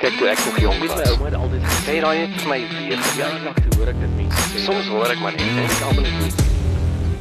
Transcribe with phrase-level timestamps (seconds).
[0.00, 2.56] Kyk toe ek nog jonk was, my ouma het altyd gesê raai net vir my
[2.70, 3.00] weer.
[3.18, 4.28] Ja, nog toe hoor ek dit nie.
[4.64, 6.40] Soms hoor ek maar net en ek almal net.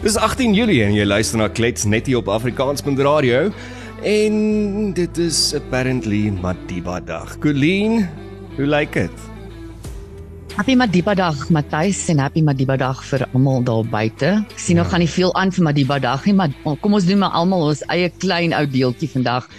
[0.06, 3.50] Dis 18 Julie en jy luister na Klets net hier op Afrikaans.radio
[4.08, 4.40] en
[4.96, 7.36] dit is apparently Madiba dag.
[7.44, 8.06] Colleen,
[8.56, 9.28] hoe lyk dit?
[10.56, 14.38] Happy Madiba dag Matthys en happy Madiba dag vir almal daar buite.
[14.56, 14.86] Ek sien ja.
[14.86, 17.74] nog gaan nie veel aan vir Madiba dag nie, maar kom ons doen maar almal
[17.74, 19.52] ons eie klein ou deeltjie vandag.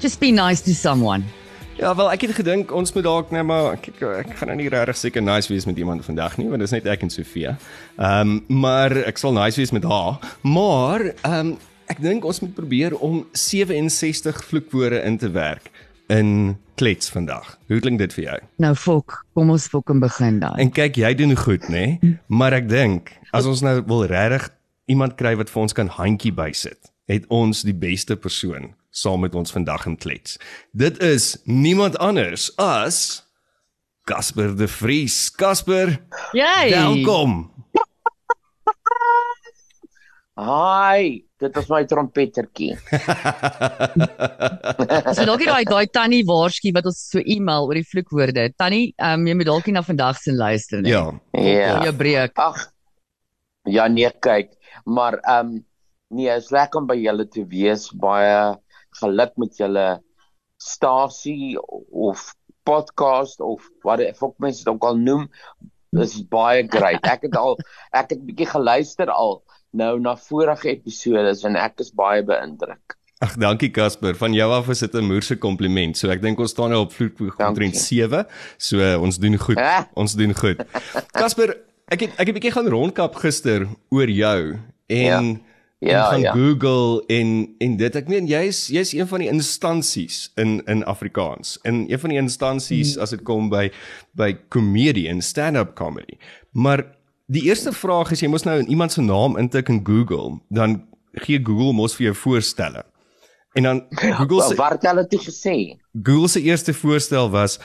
[0.00, 1.28] Just be nice to someone.
[1.76, 4.68] Ja, wel ek het gedink ons moet dalk net maar kyk ek gaan nou nie
[4.72, 7.56] regtig seker nice wees met iemand vandag nie, want dit is net ek en Sofia.
[8.00, 10.16] Ehm um, maar ek sal nice wees met haar.
[10.40, 11.50] Maar ehm um,
[11.92, 15.68] ek dink ons moet probeer om 67 vloekwoorde in te werk
[16.08, 17.58] in klets vandag.
[17.68, 18.38] Hoe klink dit vir jou?
[18.64, 20.56] Nou fok, kom ons fok en begin dan.
[20.56, 21.84] En kyk, jy doen goed, nê?
[22.00, 22.16] Nee?
[22.40, 24.48] Maar ek dink as ons nou wil regtig
[24.88, 29.34] iemand kry wat vir ons kan handjie bysit, het ons die beste persoon saam met
[29.36, 30.38] ons vandag in klets.
[30.72, 33.26] Dit is niemand anders as
[34.08, 35.26] Casper de Vries.
[35.34, 35.98] Casper.
[36.36, 36.70] Jy.
[36.70, 37.38] Welkom.
[40.36, 42.74] Hi, dit is my trompettertjie.
[45.16, 48.50] so dalk jy daai daai tannie waarsku wat ons so e-mail oor die vloekwoorde.
[48.60, 50.92] Tannie, ehm um, jy moet dalk nie na vandag se luister nie.
[50.92, 51.06] Ja.
[51.32, 51.80] Ja.
[51.88, 52.36] Jou breek.
[52.36, 52.68] Ag.
[53.66, 54.52] Ja, nee, kyk,
[54.84, 55.64] maar ehm um,
[56.12, 57.88] nee, is lekker om by julle te wees.
[57.96, 58.52] Baie
[59.00, 59.86] geluk met julle
[60.62, 61.56] stasie
[61.90, 62.32] of
[62.66, 65.28] podcast of wat ek fok mense dit ook al noem.
[65.96, 67.04] Is baie great.
[67.06, 67.56] Ek het al
[68.00, 69.40] ek het bietjie geluister al
[69.76, 72.96] nou na vorige episode en ek is baie beïndruk.
[73.24, 74.12] Ag, dankie Casper.
[74.20, 75.96] Van jou af is dit 'n moerse kompliment.
[75.96, 78.26] So ek dink ons staan nou op vloed omtrent 7.
[78.58, 79.56] So ons doen goed.
[79.56, 79.82] Eh?
[79.94, 80.60] Ons doen goed.
[81.20, 81.56] Casper,
[81.88, 86.20] ek het ek het 'n bietjie gaan rondkap gister oor jou en ja ja, van
[86.20, 86.32] ja.
[86.32, 91.58] Google en en dit ek meen jy's jy's een van die instansies in in Afrikaans.
[91.62, 93.02] In een van die instansies hmm.
[93.02, 93.68] as dit kom by
[94.16, 96.18] by komedie en stand-up comedy.
[96.52, 96.84] Maar
[97.26, 100.84] die eerste vraag is jy mos nou in iemand se naam intik in Google, dan
[101.26, 102.84] gee Google mos vir jou voorstelle.
[103.56, 103.84] En dan
[104.20, 105.56] Google se Wat het hulle toe gesê?
[105.92, 107.58] Google se eerste voorstel was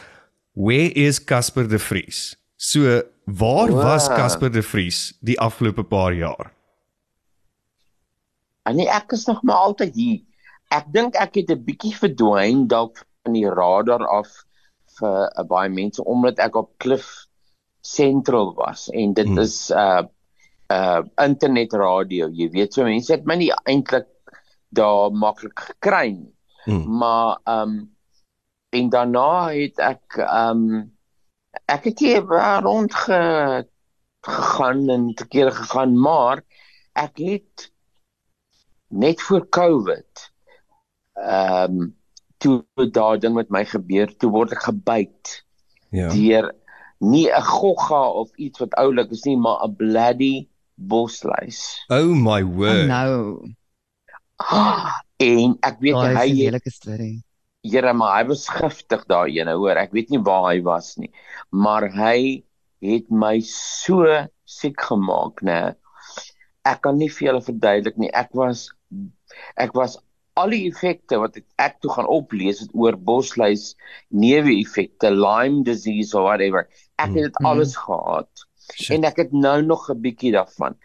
[0.53, 2.35] Where is Casper de Vries?
[2.55, 3.83] So, waar wow.
[3.83, 6.51] was Casper de Vries die afgelope paar jaar?
[8.69, 10.19] En nee, ek is nog maar altyd hier.
[10.71, 14.29] Ek dink ek het 'n bietjie verdwyn dalk van die radar af
[14.99, 17.27] vir uh, baie mense omdat ek op Cliff
[17.81, 19.39] Central was en dit hmm.
[19.41, 20.03] is uh
[20.71, 22.29] uh internet radio.
[22.29, 24.07] Jy weet so mense het my nie eintlik
[24.69, 26.33] daar maklik gekry nie.
[26.65, 26.85] Hmm.
[27.01, 27.75] Maar um
[28.71, 30.93] en daarna het ek um
[31.65, 32.23] ek het hier
[32.63, 33.21] rond ge,
[34.21, 36.45] gegaan en te kere gegaan maar
[36.93, 37.70] ek het
[38.91, 40.31] net voor Covid.
[41.13, 41.89] Ehm um,
[42.41, 45.33] toe daai ding met my gebeur, toe word ek gebyt.
[45.93, 46.09] Ja.
[46.09, 46.49] Deur
[47.01, 51.85] nie 'n gogga of iets wat oulik is nie, maar 'n bloody bosluis.
[51.89, 52.85] Oh my word.
[52.85, 53.53] Oh, nou.
[54.41, 57.23] Ah, en ek weet oh, hy het 'n heerlike storie.
[57.61, 59.77] Here, maar hy was giftig daai ene, hoor.
[59.77, 61.11] Ek weet nie waar hy was nie,
[61.49, 62.43] maar hy
[62.81, 64.05] het my so
[64.45, 65.75] siek gemaak, né?
[66.65, 68.09] Ek kan nie vir julle verduidelik nie.
[68.09, 68.71] Ek was
[69.55, 69.97] ek was
[70.39, 73.73] al die effekte wat ek, ek toe gaan oplees het oor bosluis
[74.09, 76.67] neeweffekte Lyme disease of whatever
[77.01, 77.49] ek het dit mm.
[77.51, 78.29] alles gehad
[78.71, 78.95] Shit.
[78.95, 80.77] en ek het nou nog 'n bietjie daarvan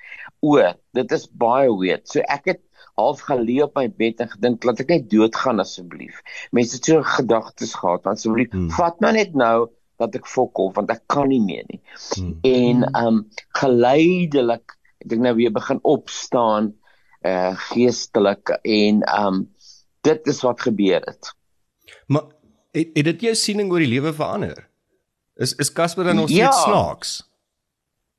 [0.42, 0.58] o
[0.98, 2.62] dit is baie weird so ek het
[2.96, 6.22] half geleë op my bed en gedink laat ek net doodgaan asseblief
[6.56, 8.70] mense het so gedagtes gehad asseblief mm.
[8.78, 9.68] vat maar net nou
[10.00, 11.80] dat ek fok of want ek kan nie meer nie
[12.18, 12.32] mm.
[12.42, 13.22] en um
[13.60, 14.74] geleidelik
[15.04, 16.74] ek dink nou weer begin opstaan
[17.22, 19.54] uh geestelik en um
[20.00, 21.34] dit is wat gebeur het.
[22.06, 22.22] Maar
[22.72, 24.68] het, het dit jou siening oor die lewe verander?
[25.36, 26.64] Is is Casper dan nog steeds ja.
[26.64, 27.30] snaaks?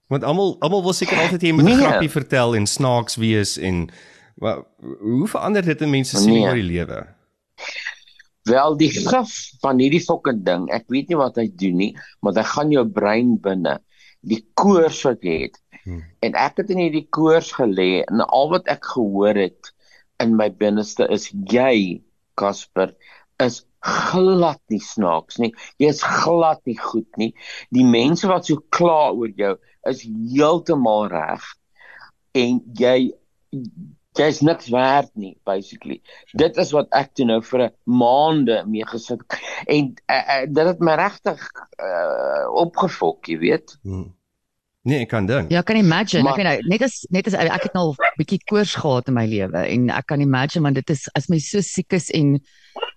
[0.07, 1.83] Want almal almal wil seker altyd jy moet 'n nee.
[1.83, 3.89] grappie vertel en snaaks wees en
[4.35, 4.67] wat
[4.99, 6.49] hoe verander dit 'n mens se siening nee.
[6.49, 7.07] oor die lewe?
[8.47, 11.91] Wel die graf van hierdie fucking ding, ek weet nie wat hy doen nie,
[12.21, 13.79] maar hy gaan jou brein binne.
[14.21, 16.03] Die koors wat jy het, Hmm.
[16.19, 19.71] En ek het in hierdie koors gelê en al wat ek gehoor het
[20.19, 22.03] in my binneste is jy
[22.37, 22.91] Casper
[23.41, 25.53] is glad nie snaaks nie.
[25.79, 27.31] Jy is glad nie goed nie.
[27.71, 29.53] Die mense wat so kla oor jou
[29.87, 31.45] is heeltemal reg.
[32.35, 32.97] En jy
[34.17, 36.01] jy's niks werd nie basically.
[36.33, 39.21] Dit is wat ek toe nou vir 'n maande mee gesit
[39.67, 41.41] en uh, uh, dit het my regtig
[41.77, 43.77] uh, opgefok, jy weet.
[43.83, 44.16] Hmm.
[44.87, 45.49] Nee, ek kan dink.
[45.51, 46.23] Ja, kan imagine.
[46.23, 49.17] Maar, ek weet net as net as ek het nou 'n bietjie koors gehad in
[49.17, 52.37] my lewe en ek kan imagine want dit is as my so siek is en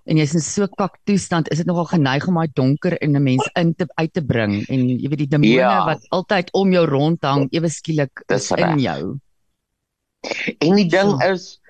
[0.06, 3.22] en jy's in so kak toestand, is dit nogal geneig om daai donker in 'n
[3.22, 5.84] mens in te uit te bring en jy weet die demone ja.
[5.84, 8.22] wat altyd om jou rondhang ewe skielik
[8.56, 9.18] in jou.
[10.58, 11.26] En die ding so.
[11.26, 11.60] is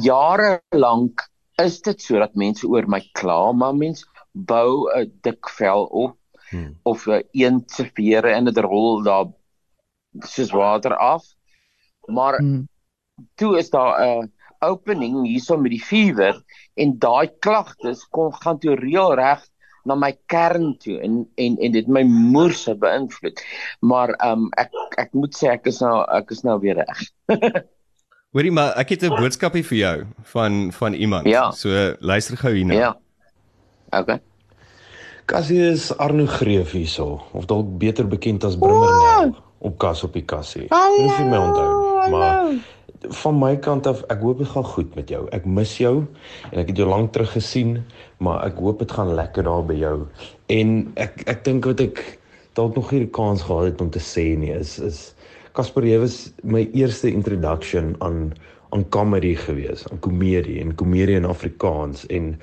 [0.00, 1.20] jare lank
[1.60, 6.16] is dit sodat mense oor my kla, maar mense bou 'n dik vel op
[6.50, 6.76] hmm.
[6.82, 9.28] of 'n een se vere in 'n rol daar
[10.18, 11.24] soos water af.
[12.06, 12.68] Maar hmm.
[13.34, 16.42] toe is daar 'n opening hierso met die fever
[16.74, 19.44] en daai klagtes kon gaan toe reël reg
[19.88, 23.40] na my kern toe en en en dit my moer se beïnvloed.
[23.80, 24.70] Maar ehm um, ek
[25.00, 27.04] ek moet sê ek is nou ek is nou weer reg.
[28.34, 29.96] Hoorie maar ek het 'n boodskapie vir jou
[30.34, 31.26] van van iemand.
[31.26, 31.50] Ja.
[31.50, 32.74] So luister gou hierna.
[32.74, 32.96] Ja.
[33.90, 34.20] Okay.
[35.26, 40.66] Cassius Arno Greef hierso of dalk beter bekend as Brimmernel op Kas op die Cassie.
[40.68, 42.52] Dis nie my onthou nie, maar
[43.22, 45.22] van my kant af, ek hoop dit gaan goed met jou.
[45.36, 45.94] Ek mis jou
[46.50, 47.78] en ek het jou lank terug gesien,
[48.20, 49.96] maar ek hoop dit gaan lekker daar by jou.
[50.52, 52.02] En ek ek dink wat ek
[52.58, 55.14] dalk nog hier 'n kans gehad het om te sê nie is is
[55.52, 58.32] Casper jy was my eerste introduction aan
[58.70, 62.38] aan comedy gewees, aan komedie en komedie in Afrikaans en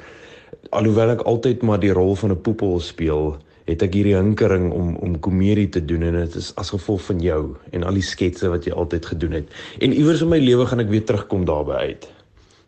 [0.75, 3.38] alhoewel ek altyd maar die rol van 'n poepel speel,
[3.68, 7.19] het ek hierdie hinkering om om komedie te doen en dit is as gevolg van
[7.24, 7.42] jou
[7.75, 9.58] en al die sketse wat jy altyd gedoen het.
[9.84, 12.08] En iewers in my lewe gaan ek weer terugkom daarby uit.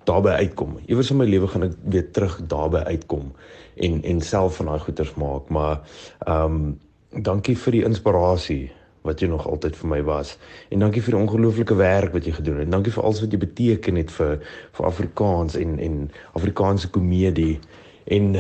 [0.09, 0.75] Daarby uitkom.
[0.87, 3.31] Iewers in my lewe gaan ek weer terug daarby uitkom
[3.79, 5.79] en en self van daai goeters maak, maar
[6.27, 6.77] ehm um,
[7.09, 8.65] dankie vir die inspirasie
[9.07, 10.35] wat jy nog altyd vir my was.
[10.69, 12.71] En dankie vir die ongelooflike werk wat jy gedoen het.
[12.71, 14.35] Dankie vir alles wat jy beteken het vir
[14.77, 16.03] vir Afrikaans en en
[16.37, 17.59] Afrikaanse komedie
[18.05, 18.35] en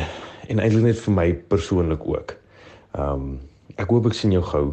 [0.49, 2.38] en eintlik net vir my persoonlik ook.
[2.97, 3.39] Ehm um,
[3.79, 4.67] ek hoop ek sien jou gou.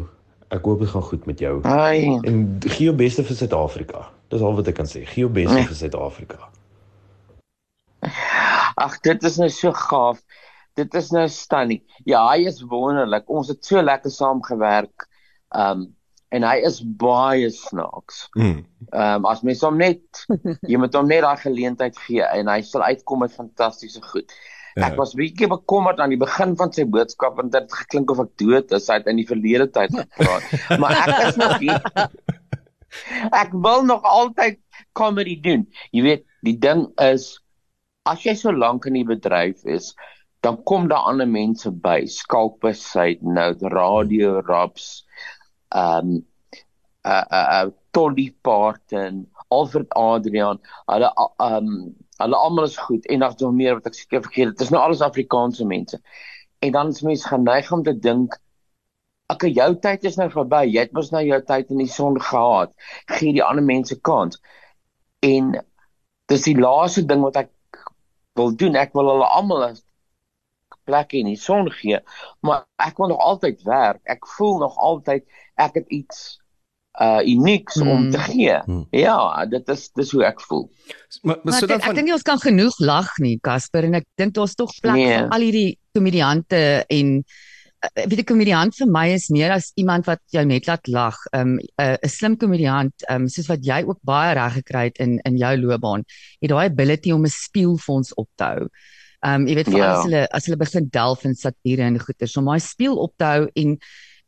[0.51, 1.59] Ek hoop dit gaan goed met jou.
[1.63, 2.19] Ai.
[2.27, 4.07] En gee jou beste vir Suid-Afrika.
[4.31, 5.03] Dis al wat ek kan sê.
[5.05, 5.67] Gee jou beste nee.
[5.67, 6.49] vir Suid-Afrika.
[8.77, 10.21] Ag, dit is nou so gaaf.
[10.77, 11.81] Dit is nou stunning.
[12.05, 13.29] Ja, hy is wonderlik.
[13.29, 15.07] Ons het so lekker saamgewerk.
[15.55, 15.93] Ehm um,
[16.35, 18.25] en hy is baie snaaks.
[18.35, 18.65] Hmm.
[18.91, 20.25] Ehm um, as mens hom net
[20.71, 24.35] jy moet hom net daai geleentheid gee en hy sal uitkom met fantastiese goed.
[24.77, 24.91] Ja.
[24.91, 28.33] Ek was bietjie bekommerd aan die begin van sy boodskap want dit geklink of ek
[28.37, 28.89] dood is.
[28.91, 30.51] Hy het in die verlede tyd gepraat.
[30.81, 31.81] maar ek is nog hier.
[33.33, 34.59] Ek wil nog altyd
[34.97, 35.65] comedy doen.
[35.95, 37.33] Jy weet, die ding is
[38.07, 39.91] as jy so lank in die bedryf is,
[40.45, 42.05] dan kom daar ander mense by.
[42.05, 45.01] Skalpus sê nou radio raps
[45.73, 46.25] ehm um,
[47.07, 53.19] uh uh, uh Tolly Parton, Alfred Adrian, hulle ehm um, Hulle almal is goed en
[53.19, 54.53] daar's nog meer wat ek seker vergeet.
[54.55, 56.01] Dit is nou alles Afrikaanse mense.
[56.65, 58.39] En dan is mense geneig om te dink
[59.33, 60.63] ek jou tyd is nou verby.
[60.71, 62.73] Jy het mos nou jou tyd in die son gehad.
[63.17, 64.39] Gee die ander mense kans.
[65.25, 65.57] En
[66.31, 67.51] dis die laaste ding wat ek
[68.39, 68.79] wil doen.
[68.79, 69.77] Ek wil hulle almal 'n
[70.87, 71.99] plek in die son gee,
[72.41, 74.01] maar ek wil nog altyd werk.
[74.07, 75.25] Ek voel nog altyd
[75.55, 76.39] ek het iets
[77.01, 77.89] uh unieks hmm.
[77.93, 78.59] om te gee.
[78.65, 78.85] Hmm.
[78.89, 80.65] Ja, dit is dis hoe ek voel.
[81.21, 81.91] Maar, maar so dan van...
[81.93, 85.11] ek dink ons kan genoeg lag nie, Casper en ek dink daar's tog plek nee.
[85.13, 86.61] vir al hierdie komediante
[86.93, 90.87] en uh, weet 'n komediant vir my is meer as iemand wat jou net laat
[90.87, 91.17] lag.
[91.33, 94.97] 'n um, 'n uh, slim komediant, um, soos wat jy ook baie reg gekry het
[94.97, 96.05] in in jou loopbaan,
[96.41, 98.67] het daai ability om 'n spieël vir ons op te hou.
[99.25, 99.93] Ehm um, jy weet vir ja.
[99.93, 103.25] as hulle as hulle begin delf in satire en goeters om daai spieël op te
[103.25, 103.77] hou en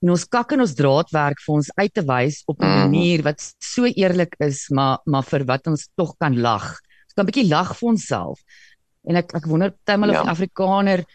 [0.03, 2.79] en ons kak en ons draadwerk vir ons uit te wys op 'n mm.
[2.83, 6.67] manier wat so eerlik is, maar maar vir wat ons tog kan lag.
[7.07, 8.39] Ons kan 'n bietjie lag vir onsself.
[9.07, 10.21] En ek ek wonder partymal ja.
[10.21, 11.05] of Afrikaner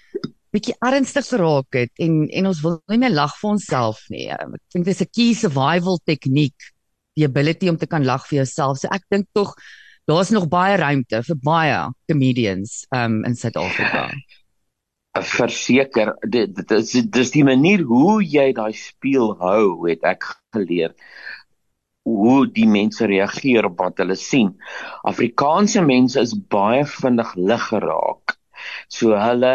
[0.55, 4.29] bietjie ernstig geraak het en en ons wil nie meer lag vir onsself nie.
[4.31, 6.55] Ek dink dis 'n key survival tegniek,
[7.17, 8.79] die ability om te kan lag vir jouself.
[8.79, 9.55] So ek dink tog
[10.07, 14.11] daar's nog baie ruimte vir baie comedians um in Suid-Afrika.
[15.15, 20.95] Verseker dit dit is dis die manier hoe jy daai speel hou het ek geleer
[22.05, 24.51] hoe die mense reageer op wat hulle sien.
[25.09, 28.35] Afrikaanse mense is baie vinnig lig geraak.
[28.93, 29.55] So hulle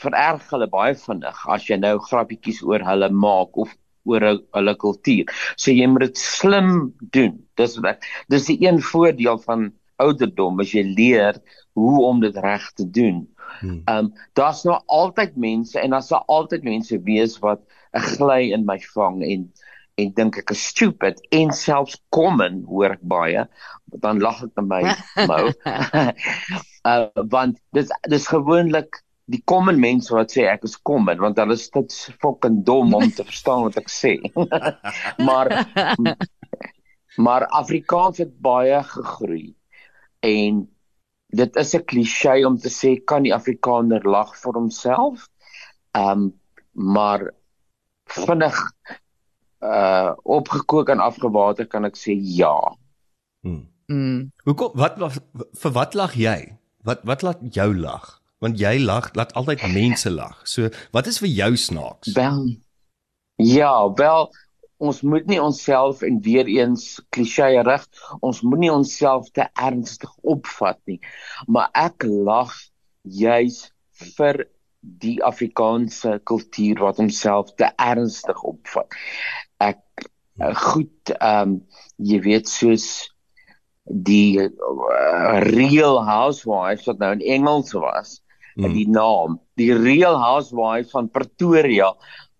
[0.00, 3.74] vererg hulle baie vinnig as jy nou grappietjies oor hulle maak of
[4.06, 5.32] oor hulle kultuur.
[5.58, 6.70] So jy moet dit slim
[7.16, 7.36] doen.
[7.60, 9.70] Dis wat dis die een voordeel van
[10.02, 11.40] ouderdom as jy leer
[11.76, 13.24] hoe om dit reg te doen.
[13.62, 17.62] Ehm um, daar's nou altyd mense en daar's altyd mense wees wat
[17.94, 19.48] 'n gly in my vang en
[19.96, 23.46] en dink ek is stupid en selfs common hoor ek baie
[24.02, 24.82] dan lag ek met my
[25.30, 25.44] mou.
[26.84, 29.00] uh want dis dis gewoonlik
[29.32, 33.08] die common mense wat sê ek is common want hulle is dit fucking dom om
[33.10, 34.16] te verstaan wat ek sê.
[35.28, 35.50] maar
[37.16, 39.54] maar Afrikaans het baie gegroei
[40.26, 40.66] en
[41.36, 45.28] dit is 'n klise om te sê kan die Afrikaner lag vir homself.
[45.92, 46.32] Ehm um,
[46.72, 47.32] maar
[48.04, 48.56] vinnig
[49.60, 52.76] uh opgekook en afgewater kan ek sê ja.
[53.40, 53.68] Hmm.
[53.86, 54.32] Mm.
[54.44, 54.98] Hoekom wat
[55.62, 56.58] vir wat lag jy?
[56.82, 58.20] Wat wat laat jou lag?
[58.38, 60.40] Want jy lag, laat altyd mense lag.
[60.44, 62.12] So wat is vir jou snaaks?
[62.12, 62.56] Wel.
[63.36, 64.30] Ja, wel
[64.82, 67.86] ons moet nie onsself en weer eens klisee rig,
[68.20, 71.00] ons moenie onsself te ernstig opvat nie.
[71.48, 72.52] Maar ek lag
[73.02, 73.66] juis
[74.16, 74.44] vir
[74.80, 78.92] die Afrikaanse kultuur wat homself te ernstig opvat.
[79.62, 81.60] Ek eh, goed ehm um,
[81.96, 82.86] jy weet soos
[83.86, 88.18] die uh, real housewives wat nou in Engels was
[88.56, 88.72] mm.
[88.74, 91.92] die naam die real housewives van Pretoria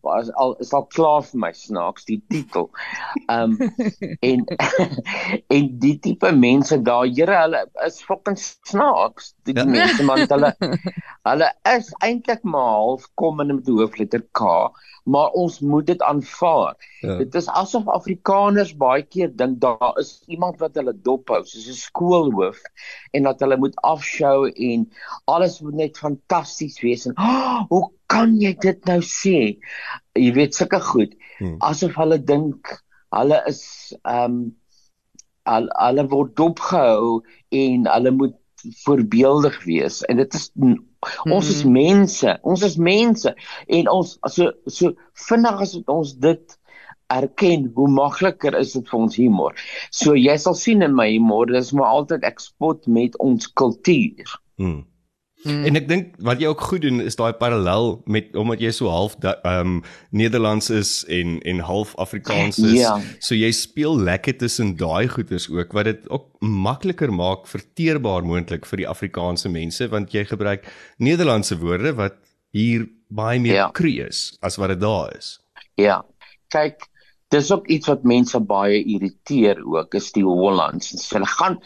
[0.07, 2.69] was al is al klaar vir my snaaks die titel.
[3.27, 3.73] Ehm um,
[4.31, 4.45] en
[5.57, 9.33] en die tipe mense daar, Here, hulle is fucking snaaks.
[9.45, 9.71] Die, die ja.
[9.77, 10.53] mense man hulle
[11.31, 14.53] hulle is eintlik maar half kom in met die hoofletter K,
[15.05, 16.77] maar ons moet dit aanvaar.
[17.03, 17.19] Ja.
[17.23, 21.81] Dit is asof Afrikaners baie keer dink daar is iemand wat hulle dophou, soos 'n
[21.83, 22.63] skoolhoof
[23.13, 24.89] en dat hulle moet afshow en
[25.25, 29.39] alles moet net fantasties wees en oh, hoe kan jy dit nou sê?
[30.17, 31.57] Jy weet sulke goed hmm.
[31.61, 32.73] asof hulle dink
[33.17, 33.63] hulle is
[34.03, 34.41] ehm um,
[35.47, 37.21] al hulle word dopgehou
[37.55, 38.35] en hulle moet
[38.83, 40.81] voorbeeldig wees en dit is hmm.
[41.31, 41.77] ons is hmm.
[41.77, 43.35] mense ons is mense
[43.79, 44.91] en ons so so
[45.29, 46.57] vinnig as ons dit
[47.15, 49.63] erken hoe makliker is dit vir ons humor
[50.01, 54.35] so jy sal sien in my humor dis maar altyd ek spot met ons kultuur
[54.59, 54.83] hmm.
[55.45, 55.65] Mm.
[55.69, 58.89] En ek dink wat jy ook goed doen is daai parallel met omdat jy so
[58.91, 59.75] half ehm um,
[60.11, 62.79] Nederlands is en en half Afrikaans is.
[62.81, 62.97] Ja.
[63.21, 68.67] So jy speel lekker tussen daai goeters ook wat dit ook makliker maak verteerbaar moontlik
[68.67, 70.67] vir die Afrikaanse mense want jy gebruik
[70.99, 72.17] Nederlandse woorde wat
[72.57, 73.71] hier baie meer ja.
[73.71, 75.37] kru is as wat dit daar is.
[75.77, 76.03] Ja.
[76.55, 76.89] Kyk,
[77.35, 80.95] dis ook iets wat mense baie irriteer ook is die Hollands.
[81.11, 81.61] Hulle gaan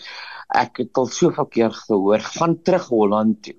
[0.56, 3.56] ek het al soveel keer gehoor van terug Holland toe.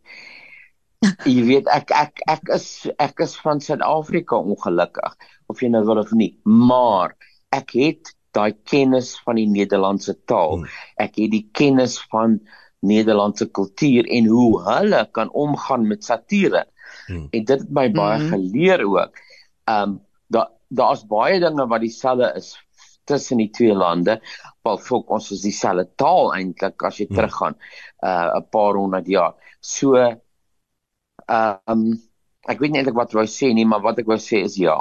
[1.25, 2.65] Jy weet ek ek ek is
[3.01, 5.15] ek is van Suid-Afrika ongelukkig
[5.50, 7.15] of jy nou wil of nie, maar
[7.55, 10.62] ek het daai kennis van die Nederlandse taal.
[10.62, 10.69] Hmm.
[11.01, 12.39] Ek het die kennis van
[12.86, 16.65] Nederlandse kultuur en hoe hulle kan omgaan met satire.
[17.07, 17.27] Hmm.
[17.31, 18.31] En dit het my baie hmm.
[18.36, 19.21] geleer ook.
[19.69, 20.00] Um
[20.31, 22.53] daar daar's baie dinge wat dieselfde is
[23.10, 24.20] tussen die twee lande.
[24.63, 27.17] Wel volk ons is dieselfde taal eintlik as jy hmm.
[27.17, 27.58] teruggaan
[28.03, 29.36] uh 'n paar honderd jaar.
[29.60, 31.86] So ehm um,
[32.50, 34.74] ek weet nie eintlik wat wou sê nie, maar wat ek wou sê is ja.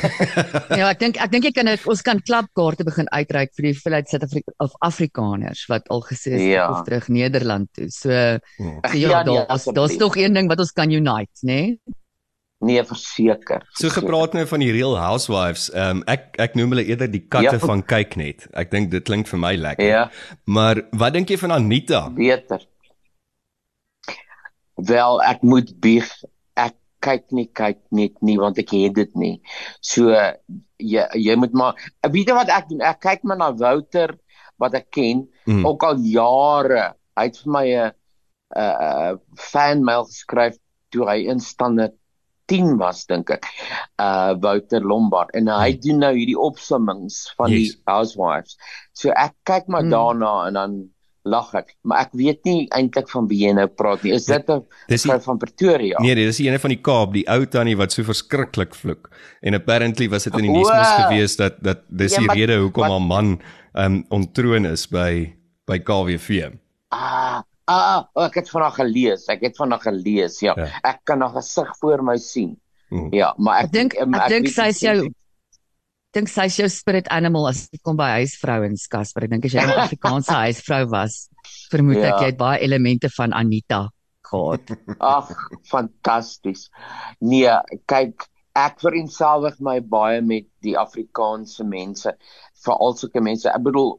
[0.80, 3.74] ja, ek dink ek dink jy kan het, ons kan klapkaarte begin uitreik vir die
[3.76, 6.70] veelheid Suid-Afrika of Afrikaners wat al gesê het ja.
[6.72, 7.90] of terug Nederland toe.
[7.92, 8.10] So,
[8.56, 8.80] hmm.
[8.80, 11.60] so ja, ja nee, daar's daar's tog een ding wat ons kan unite, né?
[11.60, 11.98] Nee?
[12.58, 13.62] Nee, verseker.
[13.78, 15.68] So gepraat nou van die Real Housewives.
[15.70, 18.48] Ehm um, ek ek noem hulle eerder die katte ja, van kyk net.
[18.58, 19.86] Ek dink dit klink vir my lekker.
[19.86, 20.00] Ja.
[20.50, 22.08] Maar wat dink jy van Anita?
[22.16, 22.64] Beter.
[24.74, 26.10] Wel, ek moet bieg.
[26.58, 26.74] Ek
[27.06, 29.36] kyk nie kyk net nie want ek het dit nie.
[29.78, 30.10] So
[30.82, 31.78] jy jy moet maar
[32.10, 32.82] weet jy wat ek doen?
[32.82, 34.16] Ek kyk maar na Wouter
[34.58, 35.62] wat ek ken mm.
[35.62, 36.88] ook al jare.
[37.14, 37.94] Hy het vir my 'n
[38.58, 40.58] 'n fan mail geskryf
[40.90, 41.94] toe hy instander
[42.48, 43.48] 10 was dink ek.
[44.00, 45.80] Uh Wouter Lombard en hy hmm.
[45.86, 47.58] doen nou hierdie opsommings van yes.
[47.58, 48.56] die housewives.
[48.96, 49.94] So ek kyk maar hmm.
[49.94, 50.78] daarna en dan
[51.28, 54.14] lag ek, maar ek weet nie eintlik van wie jy nou praat nie.
[54.16, 54.62] Is dit 'n
[54.96, 56.00] vrou van Pretoria?
[56.00, 59.10] Nee, dit is een van die Kaap, die ou tannie wat so verskriklik vloek.
[59.42, 62.58] En apparently was dit in die nuus mos gewees dat dat dis ja, die rede
[62.62, 63.40] hoekom haar man
[63.74, 65.34] um ontroon is by
[65.66, 66.52] by KWV.
[66.88, 69.26] Ah, Ah, oh, ek het vanaand gelees.
[69.28, 70.38] Ek het vanaand gelees.
[70.40, 70.54] Ja.
[70.56, 70.68] ja.
[70.88, 72.56] Ek kan nog 'n gesig voor my sien.
[72.88, 73.12] Hmm.
[73.12, 75.10] Ja, maar ek dink ek, ek dink sy is jou
[76.16, 79.28] dink sy is jou spirit animal as dit kom by huisvrouens Casper.
[79.28, 81.28] Ek dink as jy 'n Afrikaanse huisvrou was,
[81.68, 82.14] vermoed ja.
[82.14, 83.88] ek jy het baie elemente van Anita
[84.28, 84.72] gehad.
[84.98, 85.28] Ag,
[85.68, 86.68] fantasties.
[87.20, 87.52] Nee,
[87.88, 88.24] kyk,
[88.56, 92.16] ek vereenselwig my baie met die Afrikaanse mense,
[92.64, 93.48] veral sulke mense.
[93.52, 93.96] Ek bedoel,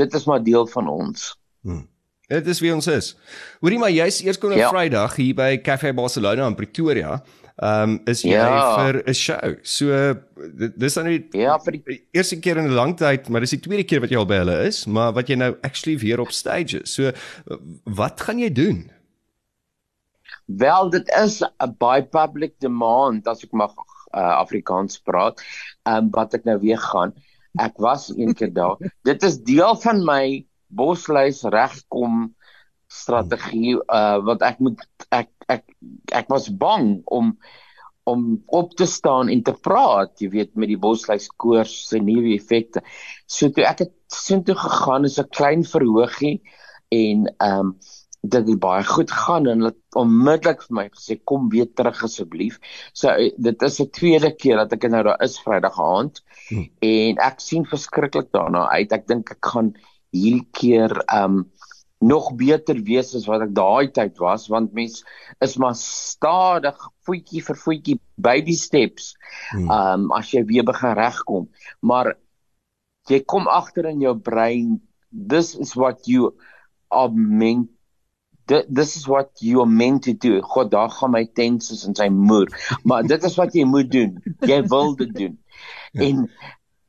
[0.00, 1.32] dit is maar deel van ons.
[1.62, 1.86] Hmm.
[2.32, 3.12] Dit is wie ons is.
[3.60, 4.70] Hoorie maar jy's eers kom op ja.
[4.72, 7.18] Vrydag hier by Cafe Barcelona in Pretoria.
[7.60, 8.76] Ehm um, is jy ja.
[8.78, 9.56] vir 'n show.
[9.62, 10.14] So
[10.56, 13.60] dis dan nie Ja, vir die eerste keer in 'n lang tyd, maar dis die
[13.60, 16.32] tweede keer wat jy al by hulle is, maar wat jy nou actually weer op
[16.32, 16.94] stage is.
[16.94, 17.12] So
[17.84, 18.90] wat gaan jy doen?
[20.46, 23.74] Wel dit is 'n by public demand as ek mag
[24.16, 25.40] uh, Afrikaans praat.
[25.84, 27.12] Ehm um, wat ek nou weer gaan.
[27.60, 28.76] Ek was een keer daar.
[29.08, 32.30] Dit is deel van my bosluis regkom
[32.92, 35.64] strategie uh wat ek moet ek ek
[36.12, 37.36] ek was bang om
[38.04, 42.32] om op te staan en te praat, jy weet met die bosluis koors se nuwe
[42.34, 42.82] effekte.
[43.30, 46.42] So toe ek het sien toe gegaan is 'n klein verhoogie
[46.90, 47.76] en ehm um,
[48.22, 52.58] dit het baie goed gaan en hulle onmiddellik vir my gesê kom weer terug asseblief.
[52.94, 56.68] So eh, dit is 'n tweede keer dat ek nou daar is Vrydag aand hmm.
[56.80, 58.92] en ek sien verskriklik daarna uit.
[58.92, 59.74] Ek dink ek gaan
[60.12, 61.44] hierdie keer um,
[62.02, 65.02] nog beter wees as wat ek daai tyd was want mens
[65.44, 69.12] is maar stadig voetjie vir voetjie baby steps.
[69.52, 69.70] Hmm.
[69.70, 71.46] Um as jy weer begin regkom,
[71.80, 72.14] maar
[73.10, 74.80] jy kom agter in jou brein
[75.12, 76.34] this is what you
[76.90, 77.70] are meant
[78.46, 80.40] this is what you are meant to do.
[80.42, 82.50] God, daar gaan my tenses in sy moer.
[82.84, 84.18] Maar dit is wat jy moet doen.
[84.42, 85.38] Jy wil dit doen.
[85.92, 86.06] Ja.
[86.08, 86.22] En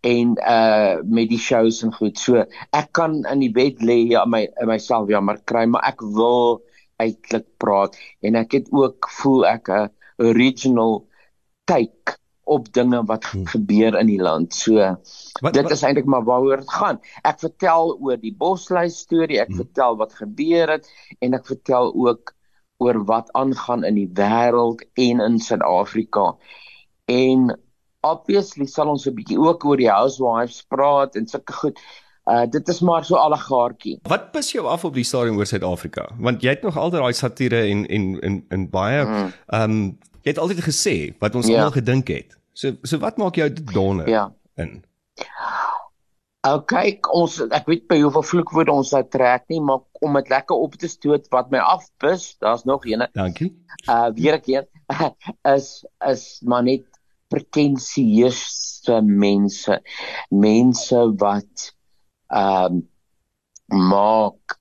[0.04, 2.20] en uh met die shows en goed.
[2.20, 2.44] So
[2.76, 6.62] ek kan in die bed lê ja my myself jammer kry, maar ek wil
[7.00, 9.90] uitlik praat en ek het ook voel ek 'n
[10.24, 11.08] original
[11.66, 13.48] take op dinge wat hmm.
[13.48, 14.54] gebeur in die land.
[14.54, 17.00] So wat, dit wat, is eintlik maar waaroor dit gaan.
[17.24, 19.64] Ek vertel oor die Boslei storie, ek hmm.
[19.64, 20.90] vertel wat gebeur het
[21.24, 22.36] en ek vertel ook
[22.84, 26.34] oor wat aangaan in die wêreld en in Suid-Afrika.
[27.08, 27.54] En
[28.04, 31.80] obviously sal ons 'n bietjie ook oor die housewives praat en sulke goed.
[32.24, 33.98] Uh dit is maar so allegaartjie.
[34.08, 36.08] Wat pis jou af op die stadium oor Suid-Afrika?
[36.20, 39.34] Want jy het nog altyd daai satire en en en en baie mm.
[39.48, 41.58] ehm um, jy het altyd gesê wat ons ja.
[41.58, 42.38] almal gedink het.
[42.54, 44.32] So so wat maak jou donder ja.
[44.56, 44.84] in?
[46.44, 50.56] Okay, ons ek weet by hoeveel vloekwoorde ons sou trek nie, maar om dit lekker
[50.56, 53.08] op te stoot wat my afpis, daar's nog eene.
[53.16, 53.52] Dankie.
[53.88, 54.68] Uh weer 'n keer
[55.56, 56.88] is is maar net
[57.34, 59.80] pretensieuse mense
[60.30, 61.70] mense wat
[62.34, 62.82] ehm um,
[63.74, 64.60] maak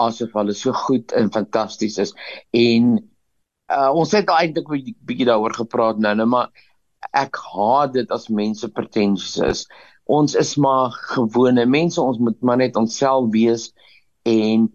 [0.00, 2.12] asof hulle so goed en fantasties is.
[2.50, 2.94] En
[3.72, 6.48] uh, ons het eintlik 'n bietjie daaroor gepraat nou nou maar
[7.12, 9.66] ek haat dit as mense pretentious is.
[10.04, 13.72] Ons is maar gewone mense ons moet maar net onsself wees
[14.24, 14.70] en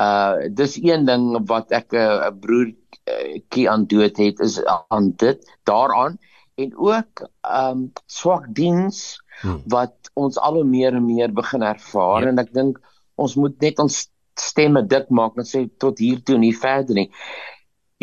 [0.00, 5.38] uh dis een ding wat ek 'n uh, broertjie aan dood het is aan dit
[5.64, 6.18] daaraan
[6.54, 9.62] en ook ehm um, swak diens hmm.
[9.66, 12.28] wat ons al hoe meer en meer begin ervaar ja.
[12.28, 12.78] en ek dink
[13.14, 14.04] ons moet net ons
[14.40, 17.08] stemme dik maak en sê tot hier toe nie verder nie.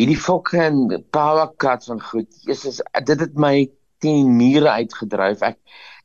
[0.00, 3.68] Hierdie fucking power cuts en goed, Jesus, dit het my
[4.02, 5.44] teen mure uitgedryf.
[5.44, 5.58] Ek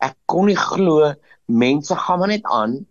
[0.03, 1.13] ek kon nie glo
[1.47, 2.81] mense gaan maar net aan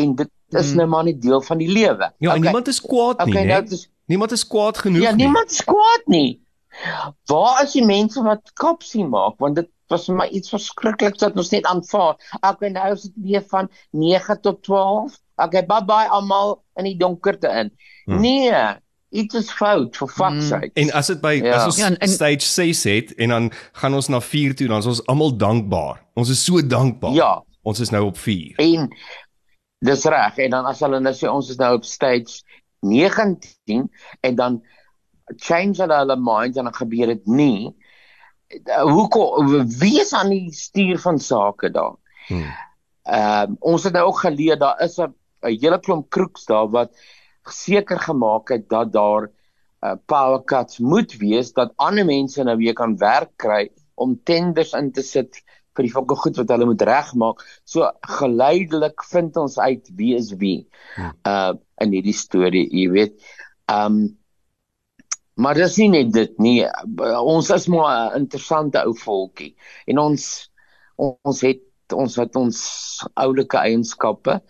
[0.00, 0.80] en dit is hmm.
[0.80, 2.08] nou maar net deel van die lewe.
[2.18, 2.40] Ja, okay.
[2.40, 5.26] niemand is kwaad nie, okay, nou, is, niemand is kwaad genoeg ja, nie.
[5.26, 6.40] Ja, niemand is kwaad nie.
[7.26, 11.36] Waar is die mense wat kopsie maak want dit was vir my iets verskrikliks dat
[11.38, 12.18] ons net aanvaar.
[12.60, 15.16] Weet nou is dit weer van 9 tot 12.
[15.38, 17.72] Okay, bye bye almal in die donkerte in.
[18.04, 18.20] Hmm.
[18.20, 18.52] Nee,
[19.14, 20.48] dit is fout for fuck's hmm.
[20.50, 20.70] sake.
[20.74, 21.56] En as dit by ja.
[21.56, 24.84] as ons ja, en, stage 6 het en dan gaan ons na 4 toe dan
[24.84, 26.02] is ons almal dankbaar.
[26.18, 27.16] Ons is so dankbaar.
[27.16, 27.32] Ja.
[27.62, 28.56] Ons is nou op 4.
[28.64, 28.88] En
[29.84, 32.42] dis reg en dan as hulle nou sê ons is nou op stage
[32.86, 33.86] 19
[34.26, 34.58] en dan
[35.36, 37.76] change hulle hulle minds en dan gebeur dit nie.
[38.88, 41.96] Hoe wie is aan die stuur van sake daar?
[42.28, 42.48] Hmm.
[43.08, 46.92] Ehm um, ons het nou ook geleer daar is 'n hele klomp kroeks daar wat
[47.48, 49.30] seker gemaak het dat daar
[49.84, 54.72] uh, power cuts moet wees dat ander mense nou weer kan werk kry om tenders
[54.72, 55.42] in te sit
[55.78, 57.42] vir die fokke goed wat hulle moet regmaak.
[57.64, 57.86] So
[58.18, 60.66] geleidelik vind ons uit wie is wie.
[60.96, 61.12] Hmm.
[61.22, 63.14] Uh in hierdie storie, jy weet.
[63.70, 64.18] Ehm um,
[65.38, 66.58] Maar dis nie net dit nie.
[67.22, 69.54] Ons is maar 'n interessante ou volkie
[69.86, 70.24] en ons
[70.96, 71.62] ons het
[71.94, 72.58] ons het ons
[73.14, 74.40] oulike eienskappe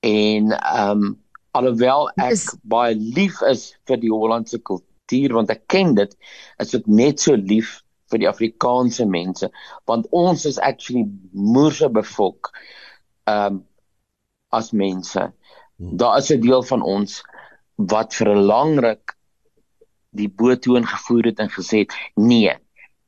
[0.00, 1.18] en ehm um,
[1.52, 6.16] alhoewel ek is, baie lief is vir die Hollandse kultuur want ek ken dit,
[6.58, 9.50] is ek net so lief vir die Afrikaanse mense
[9.84, 12.50] want ons is actually moerse bevolk
[13.28, 13.64] ehm um,
[14.52, 15.20] as mense.
[15.20, 15.96] Hmm.
[15.96, 17.22] Daar is 'n deel van ons
[17.76, 19.16] wat vir 'n lang ruk
[20.16, 22.56] die boetoon gevoer het en gesê het nee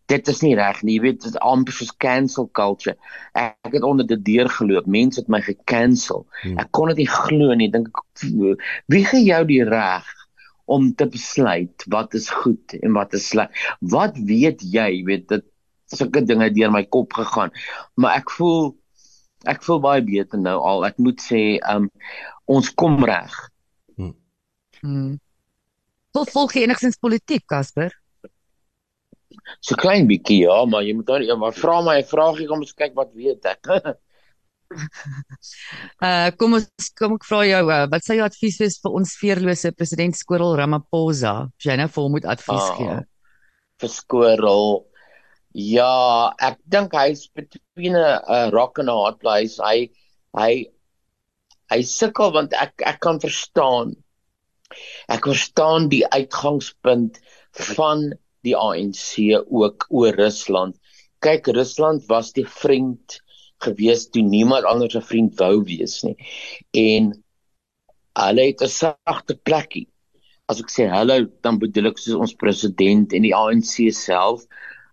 [0.06, 0.98] dit is nie reg nie.
[0.98, 2.96] Jy weet dit is amper soos cancel culture.
[3.32, 4.88] Ek, ek het onder dit deur geloop.
[4.90, 6.58] Mense het my gekansel hmm.
[6.60, 7.70] ek kon dit nie glo nie.
[7.72, 7.88] Dink
[8.92, 10.10] wie gee jou die reg
[10.70, 13.64] om te besluit wat is goed en wat is sleg?
[13.80, 15.02] Wat weet jy?
[15.08, 15.48] Weet dit
[15.92, 17.52] sulke dinge deur my kop gegaan.
[18.00, 18.74] Maar ek voel
[19.48, 20.86] ek voel baie beter nou al.
[20.88, 21.88] Ek moet sê um,
[22.48, 23.32] ons kom reg.
[23.96, 24.16] Hmm.
[24.80, 25.12] hmm.
[26.14, 27.92] Volg jy enigstens politiek, Casper?
[29.64, 32.62] So klein bietjie ja, maar jy moet nou ja, maar vra my 'n vraagie kom
[32.64, 33.70] ons kyk wat weet ek.
[36.08, 39.16] uh kom ons kom ek vra jou uh, wat sê jou advies is vir ons
[39.20, 41.34] veerlose president Skorrel Ramaphosa?
[41.60, 42.96] Jy nou vir hom moet advies ah, gee.
[43.82, 44.70] Vir Skorrel.
[45.54, 49.58] Ja, ek dink hy's between 'n rock and a hard place.
[49.58, 49.90] Hy
[50.38, 50.66] hy
[51.70, 53.94] hy sukkel want ek ek kan verstaan.
[55.08, 57.20] Ek verstaan die uitgangspunt
[57.74, 58.12] van
[58.44, 60.76] die ANC ook oor Rusland.
[61.24, 63.20] Kyk, Rusland was die vriend
[63.64, 66.16] gewees toe niemand anders 'n vriend wou wees nie.
[66.72, 67.12] En
[68.18, 69.88] hulle het 'n sagte plekkie.
[70.48, 74.44] As ek sê hallo, dan bedoel ek soos ons president en die ANC self.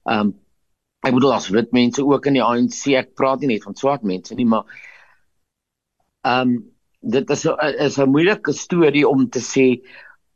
[0.06, 0.40] Um
[1.04, 2.96] ek bedoel as wit mense ook in die ANC.
[2.96, 4.66] Ek praat nie net van swart mense nie, maar
[6.24, 9.82] um dit is 'n is 'n moeilike storie om te sê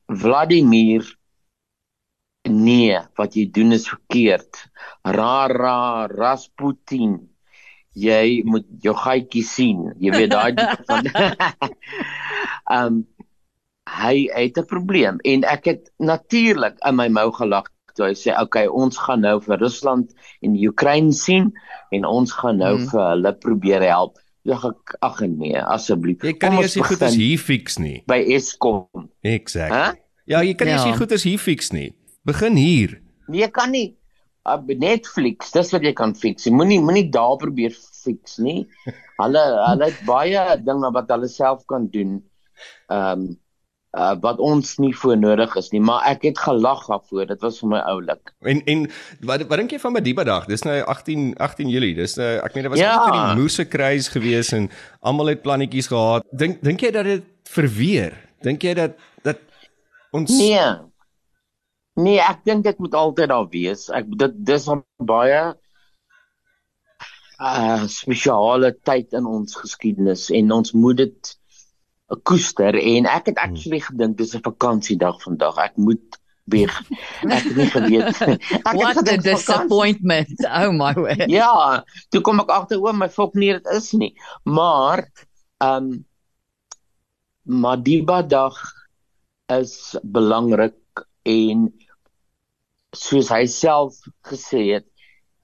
[0.07, 1.05] Vladimir
[2.49, 4.69] nee, wat jy doen is verkeerd.
[5.03, 7.35] Rara Rasputin
[7.95, 9.93] jy moet jou gaatjie sien.
[9.99, 10.53] Jy weet daai
[10.89, 11.09] van
[12.65, 13.03] Ehm um,
[13.85, 18.33] hy het 'n probleem en ek het natuurlik in my mou gelag toe hy sê
[18.41, 20.09] okay, ons gaan nou vir Rusland
[20.41, 21.53] en Oekraïne sien
[21.91, 22.87] en ons gaan nou hmm.
[22.89, 24.17] vir hulle probeer help.
[24.45, 24.59] Ja
[25.01, 26.21] ag nee, asseblief.
[26.21, 28.03] Jy kan nie as jy goed as hier fix nie.
[28.09, 29.07] By Eskom.
[29.25, 29.73] Exactly.
[29.73, 29.95] Huh?
[30.29, 30.81] Ja, jy kan nie ja.
[30.83, 31.89] as jy goed as hier fix nie.
[32.29, 32.99] Begin hier.
[33.31, 33.95] Nee, kan nie.
[34.45, 36.45] Uh, Netflix, dis wat jy kan fix.
[36.45, 38.67] Jy moenie moenie daar probeer fix nie.
[39.17, 42.19] Hulle hulle het baie dinge wat hulle self kan doen.
[42.93, 43.25] Ehm um,
[43.95, 47.27] uh, wat ons nie voor nodig is nie, maar ek het gelag daarvoor.
[47.31, 48.33] Dit was vir my oulik.
[48.43, 48.85] En en
[49.27, 50.47] wat wat dink jy van Madiba dag?
[50.51, 51.93] Dis nou 18 18 Julie.
[51.97, 52.95] Dis nou ek meen dit was ja.
[53.05, 54.69] net die Moose kruis gewees en
[55.01, 56.27] almal het plannetjies gehad.
[56.31, 58.17] Dink dink jy dat dit verweer?
[58.45, 59.39] Dink jy dat dat
[60.11, 60.65] ons Nee.
[61.95, 63.87] Nee, ek dink dit moet altyd daar wees.
[63.95, 64.67] Ek dit dis
[64.99, 65.55] baie
[67.35, 71.31] 'n uh, spesiale tyd in ons geskiedenis en ons moet dit
[72.23, 75.57] koester en ek het actually gedink dis 'n vakansiedag vandag.
[75.57, 76.69] Ek moet weer
[77.35, 78.21] ek het nie geweet
[78.69, 80.45] ek What het 'n disappointment.
[80.45, 81.25] Oh my word.
[81.41, 84.13] Ja, toe kom ek agter oom my fok nie dit is nie.
[84.43, 85.07] Maar
[85.57, 86.05] ehm um,
[87.45, 88.55] Madiba dag
[89.53, 91.69] is belangrik en
[92.89, 94.87] soos hy self gesê het,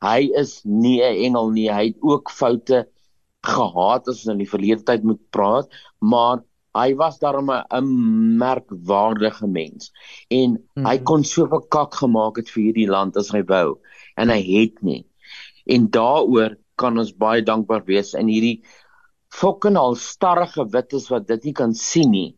[0.01, 1.69] hy is nie 'n engel nie.
[1.69, 2.87] Hy het ook foute
[3.45, 5.69] gehad as ons in die verlede tyd moet praat,
[5.99, 6.41] maar
[6.77, 7.87] hy was daarmee 'n
[8.37, 9.91] merkwaardige mens.
[10.29, 10.85] En hmm.
[10.85, 13.79] hy kon soveel kak gemaak het vir hierdie land as hy wou
[14.15, 15.05] en hy het nie.
[15.65, 18.63] En daaroor kan ons baie dankbaar wees in hierdie
[19.29, 22.31] fucking al starrige wittes wat dit nie kan sien nie.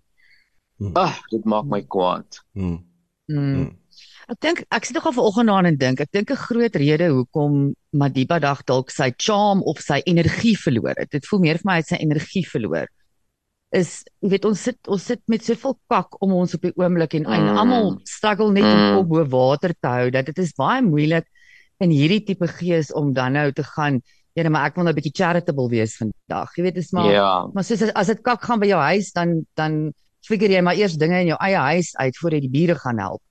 [0.94, 2.42] Ag, dit maak my kwaad.
[2.54, 2.84] Hmm.
[3.26, 3.54] Hmm.
[3.54, 3.72] hmm.
[4.32, 7.76] Ek dink ek sit nogal vanoggend aan en dink, ek dink 'n groot rede hoekom
[7.92, 11.12] Madiba dag dalk sy charm of sy energie verloor het.
[11.12, 12.88] Dit voel meer vir my hy het sy energie verloor.
[13.74, 17.16] Is jy weet ons sit ons sit met soveel kak om ons op die oomblik
[17.18, 17.38] en, mm.
[17.38, 18.82] en almal struggle net mm.
[18.82, 21.26] om op bo water te hou dat dit is baie moeilik
[21.82, 24.02] in hierdie tipe gees om dan nou te gaan
[24.34, 26.56] Ja, maar ek wil nou 'n bietjie charitable wees vandag.
[26.58, 27.50] Jy weet, dis maar ja.
[27.54, 29.94] maar soos as dit kak gaan by jou huis dan dan
[30.26, 32.98] figure jy maar eers dinge in jou eie huis uit voor jy die bure gaan
[32.98, 33.22] help.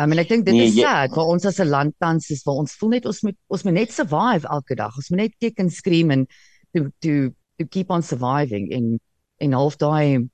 [0.00, 2.42] Um, en ek dink dit nee, is sad vir ons as 'n land tans is
[2.42, 4.96] vir ons voel net ons moet ons moet net survive elke dag.
[4.96, 6.26] Ons moet net kick and scream and
[6.74, 8.98] to to to keep on surviving in
[9.42, 10.28] in half daai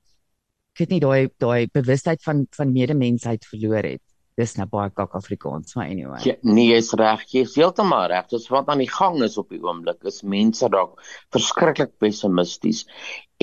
[0.77, 4.03] kyk nie daai daai bewustheid van van medemensheid verloor het.
[4.39, 6.21] Dis nou baie kak Afrikaans, maar anyway.
[6.23, 7.25] Ja, nee, is reg.
[7.27, 8.29] Jy is heeltemal reg.
[8.31, 9.99] Dis wat aan die gang is op die oomblik.
[10.07, 11.01] Is mense dalk
[11.35, 12.85] verskriklik pessimisties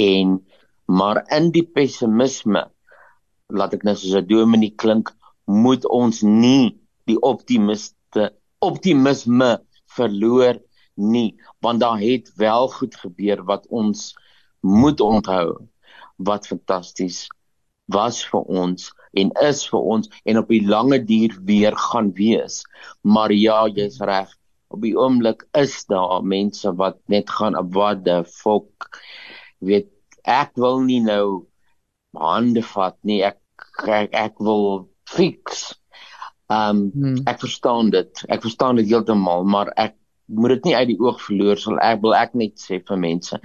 [0.00, 0.38] en
[0.86, 2.62] maar in die pessimisme
[3.52, 5.12] laat ek nou soos 'n dominee klink
[5.46, 8.30] moet ons nie die optimiste
[8.62, 9.50] optimisme
[9.96, 10.62] verloor
[10.96, 14.14] nie want daar het wel goed gebeur wat ons
[14.66, 15.56] moet onthou
[16.28, 17.24] wat fantasties
[17.96, 18.90] was vir ons
[19.22, 22.62] en is vir ons en op die lange duur weer gaan wees
[23.02, 24.32] maar ja jy's reg
[24.74, 28.90] op die oomblik is daar mense wat net gaan wat the fuck
[29.70, 29.92] weet
[30.26, 31.46] ek wil nie nou
[32.16, 33.40] hande vat nie ek
[33.84, 35.74] ek, ek wil fix.
[36.50, 37.22] Ehm um, hmm.
[37.26, 38.24] ek verstaan dit.
[38.30, 42.00] Ek verstaan dit heeltemal, maar ek moet dit nie uit die oog verloor sal ek
[42.02, 43.38] wil ek net sê vir mense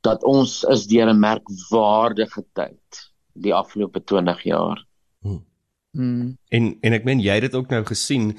[0.00, 4.86] dat ons is deur 'n merkwaardige tyd die afgelope 20 jaar.
[5.22, 5.44] Hmm.
[5.90, 6.38] Hmm.
[6.48, 8.38] En en ek meen jy het dit ook nou gesien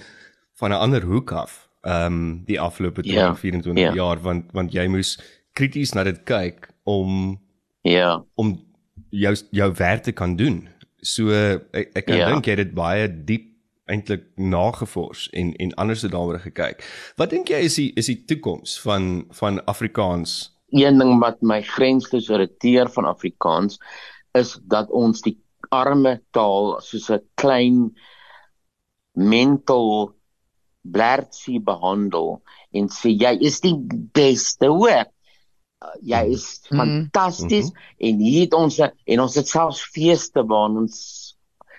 [0.54, 1.70] van 'n ander hoek af.
[1.82, 3.94] Ehm um, die afgelope 20 ja, 24 ja.
[3.94, 5.20] jaar want want jy moes
[5.54, 7.42] krities na dit kyk om
[7.82, 8.66] ja om
[9.10, 10.70] jou jou werk te kan doen
[11.02, 11.34] So
[11.74, 12.30] ek ek kan ja.
[12.30, 13.48] dink jy het dit baie diep
[13.92, 16.86] eintlik nagevors en en anders het daaroor gekyk.
[17.18, 20.54] Wat dink jy is die is die toekoms van van Afrikaans?
[20.72, 23.80] Een ding wat my grensloos irriteer van Afrikaans
[24.38, 25.38] is dat ons die
[25.70, 27.96] arme taal soos 'n klein
[29.14, 30.14] mental
[30.82, 32.42] blertjie behandel
[32.74, 33.76] en sê jy is die
[34.16, 35.06] beste hoor.
[36.02, 36.78] Jy is mm.
[36.78, 38.08] fantasties mm -hmm.
[38.08, 40.96] en hier het ons en ons het selfs feeste waar ons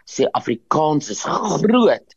[0.04, 2.16] sê Afrikaans is groot.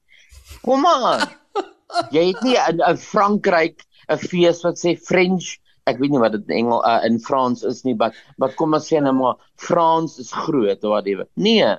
[0.62, 1.30] Kom aan.
[2.16, 5.58] Jy het nie in, in Frankryk 'n fees wat sê French,
[5.90, 8.74] ek weet nie wat dit in Engels uh, in Frans is nie, maar wat kom
[8.74, 11.28] ons sê nou maar Frans is groot of wat ewe.
[11.38, 11.76] Nee.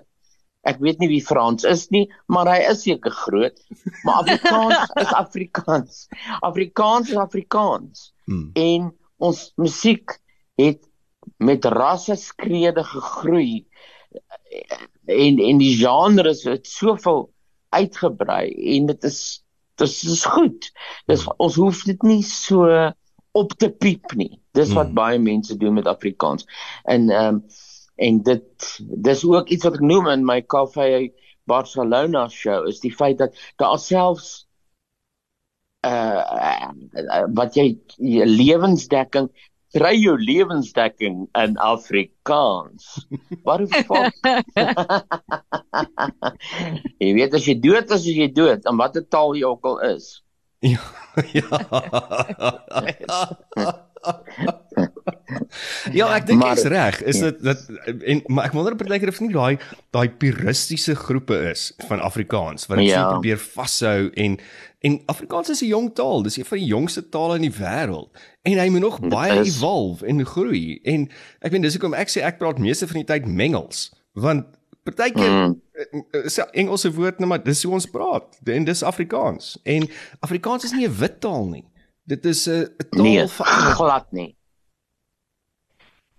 [0.67, 3.59] Ek weet nie wie Frans is nie, maar hy is seker groot.
[4.07, 6.01] Maar Afrikaans is Afrikaans.
[6.47, 8.11] Afrikaans is Afrikaans.
[8.31, 8.51] Hmm.
[8.59, 8.91] En
[9.23, 10.15] ons musiek
[10.61, 10.83] het
[11.43, 13.65] met rasse skrede gegroei
[15.11, 17.27] en en die genres het soveel
[17.75, 19.19] uitgebrei en dit is
[19.77, 20.71] dit is goed.
[21.11, 21.43] Dis hmm.
[21.43, 22.71] ons hoef dit nie so
[23.37, 24.33] op te piep nie.
[24.57, 24.99] Dis wat hmm.
[24.99, 26.49] baie mense doen met Afrikaans.
[26.85, 27.47] En ehm um,
[27.97, 28.65] en dit
[29.09, 31.09] dis ook iets wat ek noem in my Cafe
[31.49, 34.45] Barcelona show is die feit dat daar selfs
[35.87, 36.69] uh,
[37.33, 39.31] wat jy, jy lewensdekking
[39.77, 43.07] kry jou lewensdekking in Afrikaans.
[43.45, 44.15] Wat die fuck?
[47.03, 49.83] jy weet as jy dood is, as jy dood, en watter taal jy ook al
[49.93, 50.09] is.
[50.59, 50.81] Ja.
[51.33, 51.49] ja.
[55.93, 57.01] ja, ek dink jy's reg.
[57.09, 57.53] Is dit ja.
[57.53, 57.67] dat
[58.07, 59.59] en maar ek wonder lekker of nie daai
[59.95, 63.09] daai puristiese groepe is van Afrikaans wat dit ja.
[63.13, 64.39] probeer vashou en
[64.87, 66.23] en Afrikaans is 'n jong taal.
[66.23, 68.11] Dis een van die jongste tale in die wêreld
[68.43, 70.81] en hy moet nog baie evolve en groei.
[70.85, 74.47] En ek weet dis hoekom ek sê ek praat meeste van die tyd mengels want
[74.87, 75.55] partykeer mm.
[76.25, 79.57] is Engelse woord net maar dis hoe ons praat en dis Afrikaans.
[79.65, 79.87] En
[80.25, 81.65] Afrikaans is nie 'n wit taal nie.
[82.07, 83.47] Dit is 'n taal nee, van
[83.81, 84.33] glad nie.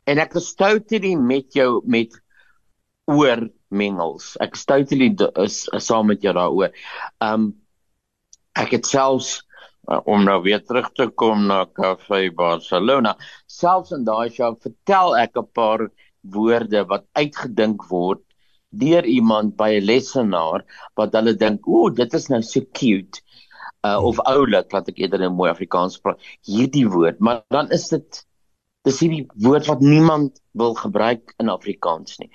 [0.07, 2.13] En ek stout nie met jou met
[3.11, 4.35] oor mengels.
[4.39, 6.71] Ek stout nie is, is saam met jou daaroor.
[7.23, 7.53] Um
[8.57, 9.43] ek het selfs
[9.91, 15.15] uh, om nou weer terug te kom na Cafe Barcelona, selfs in daai show vertel
[15.17, 15.87] ek 'n paar
[16.21, 18.26] woorde wat uitgedink word
[18.71, 23.21] deur iemand by 'n lesenaar wat hulle dink, "Ooh, dit is nou so cute."
[23.87, 27.21] uh, of oulik laat ek eerder in mooi Afrikaans praat hierdie woord.
[27.23, 28.23] Maar dan is dit
[28.87, 32.31] dis hierdie woord wat niemand wil gebruik in Afrikaans nie.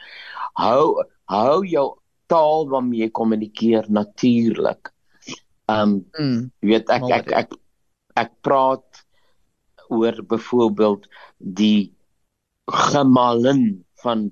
[0.60, 1.86] Hou hou jou
[2.32, 4.92] taal waarmee jy kommunikeer natuurlik.
[5.70, 7.58] Um mm, jy weet ek ek, ek ek
[8.26, 9.04] ek praat
[9.92, 11.92] oor byvoorbeeld die
[12.68, 14.30] gemalin van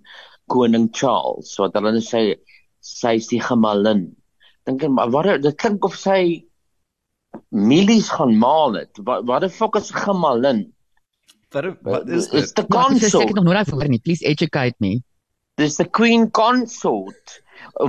[0.51, 2.25] koning Charles wat hulle sê
[2.85, 4.09] sy is die gemalin
[4.67, 6.45] dink maar wat dit klink of sy
[7.51, 9.01] milies gaan maal het.
[9.07, 10.65] Wat wat die fuck is gemalin?
[11.55, 12.43] Wat wat is dit?
[12.43, 13.23] Is the consort.
[13.23, 14.03] Ek het nog nooit gehoor nie.
[14.03, 15.01] Please educate me.
[15.61, 17.41] Dis the queen consort.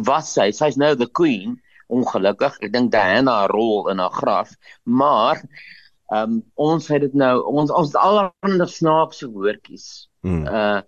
[0.07, 0.49] Was sy?
[0.51, 1.59] Sy's nou the queen.
[1.91, 2.57] Ongelukkig.
[2.65, 5.41] Ek dink Diana rol in haar graf, maar
[6.11, 10.07] ehm um, ons het dit nou ons ons het allerlei snaakse woordjies.
[10.25, 10.43] Hmm.
[10.47, 10.81] Uh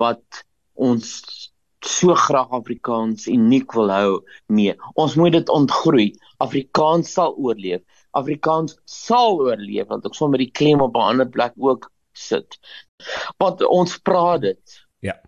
[0.00, 0.44] wat
[0.76, 1.52] ons
[1.86, 4.12] so graag Afrikaans uniek wil hou
[4.46, 4.74] mee.
[4.94, 6.08] Ons moet dit ontgroei.
[6.42, 7.82] Afrikaans sal oorleef.
[8.16, 12.58] Afrikaans sal oorleef want ek sommer die klem op 'n ander plek ook sit.
[13.38, 14.80] Want ons praat dit.
[15.00, 15.20] Ja.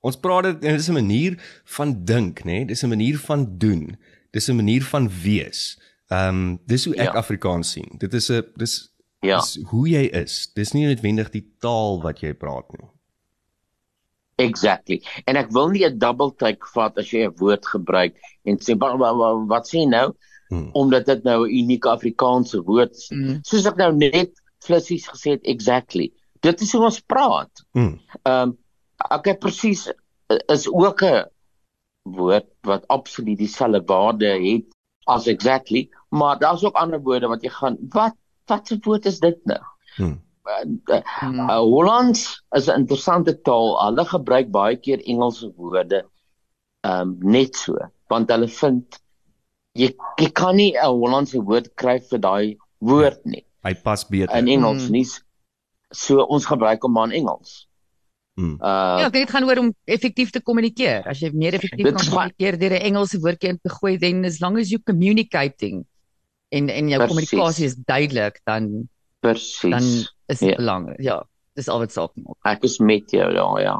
[0.00, 2.44] Ons praat dit en dit is 'n manier van dink, nê?
[2.44, 2.64] Nee?
[2.64, 3.96] Dis 'n manier van doen.
[4.30, 5.78] Dis 'n manier van wees.
[6.08, 7.18] Ehm um, dis hoe ek ja.
[7.18, 7.90] Afrikaans sien.
[7.98, 9.38] Dit is 'n dis ja.
[9.40, 10.50] dis hoe jy is.
[10.54, 12.88] Dis nie noodwendig die taal wat jy praat nie.
[14.38, 15.00] Exactly.
[15.26, 18.14] En ek wil nie 'n double take vat as jy 'n woord gebruik
[18.46, 20.14] en sê wat, wat, wat sê nou?
[20.48, 20.68] Hmm.
[20.72, 23.08] Omdat dit nou 'n unieke Afrikaanse woord is.
[23.08, 23.40] Hmm.
[23.42, 24.30] Soos ek nou net
[24.62, 26.12] flissies gesê het exactly.
[26.40, 27.50] Dit is hoe ons praat.
[27.74, 27.98] Hmm.
[28.22, 28.56] Ehm um,
[29.10, 29.90] ek het presies
[30.46, 31.26] is ook 'n
[32.02, 34.70] woord wat absoluut dieselfde waarde het
[35.06, 38.14] as exactly, maar daar's ook ander woorde wat jy gaan wat
[38.46, 39.62] wat 'n woord is dit nou?
[39.96, 43.76] Hmm uh, uh, Hollands is 'n interessante taal.
[43.82, 46.04] Hulle gebruik baie keer Engelse woorde
[46.86, 47.76] um net so,
[48.08, 49.00] want hulle vind
[49.74, 53.44] jy jy kan nie 'n Hollandse woord kry vir daai woord nie.
[53.66, 54.92] Hy pas beter in Engels hmm.
[54.92, 55.06] nie.
[55.92, 57.66] So ons gebruik hom maar in Engels.
[58.38, 58.54] Hmm.
[58.62, 61.02] Uh, ja, dit gaan oor om effektief te kommunikeer.
[61.10, 64.38] As jy meer effektief kan kommunikeer deur 'n Engelse woordjie in te gooi, then as
[64.40, 65.84] long as you communicating
[66.54, 68.88] en en jou kommunikasie is duidelik, dan
[69.20, 69.70] Presies.
[69.70, 69.82] Dan
[70.26, 70.56] is dit ja.
[70.56, 71.00] belangrik.
[71.02, 71.26] Ja,
[71.58, 72.38] dis al wat saak maak.
[72.46, 73.76] Ek is met jou daar, ja.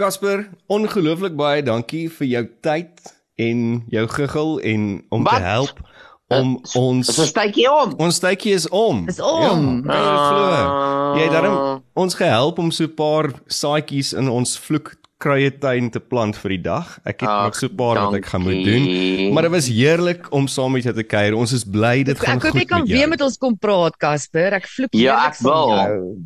[0.00, 3.00] Casper, ongelooflik baie dankie vir jou tyd
[3.40, 5.34] en jou giggel en om Wat?
[5.34, 5.82] te help
[6.30, 7.94] om uh, ons 'n stytjie om.
[7.98, 9.04] Ons stytjie is om.
[9.06, 9.82] Dis om.
[9.84, 14.94] Ja, uh, jy het daarom ons gehelp om so 'n paar saadjies in ons vloek
[15.20, 16.94] kruie tuin te plant vir die dag.
[17.04, 18.10] Ek het Ach, nog so 'n paar dankie.
[18.10, 18.84] wat ek gaan moet doen.
[19.34, 21.36] Maar dit was heerlik om saam met jou te kuier.
[21.36, 22.64] Ons is bly dit gaan ek goed met jou.
[22.64, 24.52] Ek hoop jy kan weer met ons kom praat, Casper.
[24.52, 26.16] Ek vloek Ja, ek wil.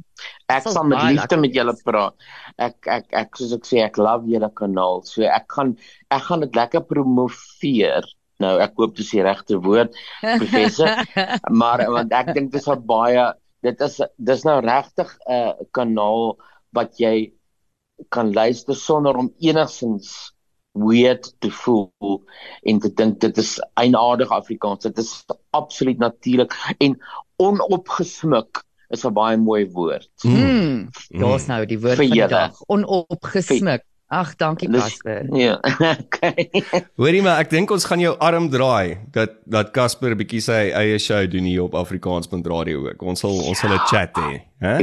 [0.49, 2.15] Ek sal met liefde met julle praat.
[2.59, 5.03] Ek ek ek soos ek sê, ek love julle kanaal.
[5.05, 5.77] So ek gaan
[6.11, 8.05] ek gaan dit lekker promoveer.
[8.39, 10.91] Nou, ek hoop dis die regte woord, professor.
[11.61, 13.33] maar want ek dink dis 'n baie
[13.65, 16.37] dit is dis nou regtig 'n uh, kanaal
[16.77, 17.33] wat jy
[18.09, 20.35] kan luister sonder om enigsins
[20.75, 21.93] weird te voel
[22.63, 24.83] en te dink dit is eienaardig Afrikaans.
[24.83, 26.99] Dit is absoluut natuurlik en
[27.37, 30.11] onopgesmuk is 'n baie mooi woord.
[30.23, 30.35] Mm.
[30.35, 30.89] Mm.
[31.09, 32.61] Daar's nou die woord van die dag.
[32.67, 33.85] Onopgesmuk.
[34.07, 35.37] Ag, dankie Casper.
[35.37, 35.61] Ja.
[36.05, 36.51] Okay.
[36.97, 40.71] Hoorie maar, ek dink ons gaan jou arm draai dat dat Casper 'n bietjie sy
[40.71, 43.03] eie show doen hier op Afrikaans.radio ook.
[43.03, 44.77] Ons sal ons sal 'n chat hê, hè?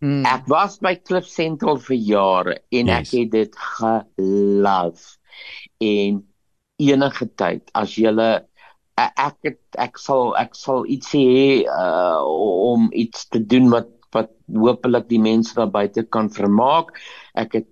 [0.00, 0.24] Mm.
[0.24, 3.10] Ek was by Cliff Central vir jare en yes.
[3.12, 5.16] ek het dit gelove.
[5.84, 6.22] En
[6.80, 8.12] enige tyd as jy
[9.00, 14.32] ek het, ek sal ek sal iets hê uh, om iets te doen wat wat
[14.50, 16.96] hopelik die mense daar buite kan vermaak.
[17.38, 17.68] Ek het